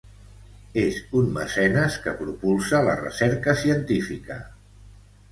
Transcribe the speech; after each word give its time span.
És 0.83 0.95
un 1.17 1.27
mecenes 1.35 1.97
que 2.05 2.13
propulsa 2.21 2.79
la 2.87 2.95
recerca 3.01 3.55
científica. 3.65 4.39